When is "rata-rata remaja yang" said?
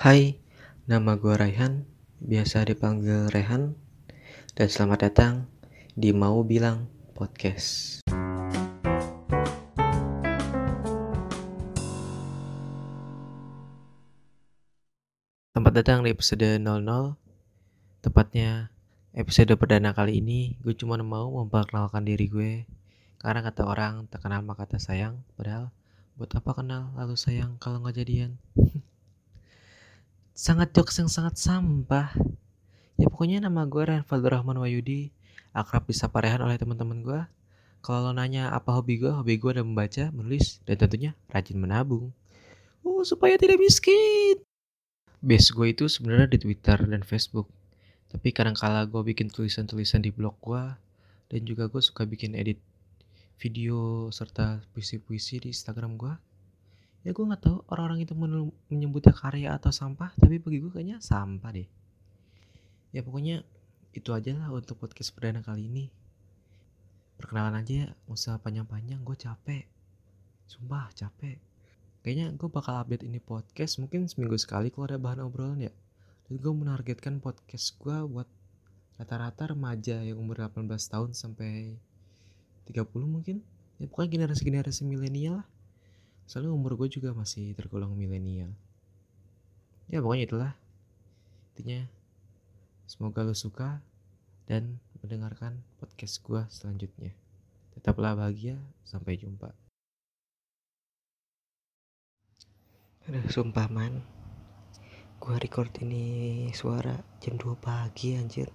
79.00-80.20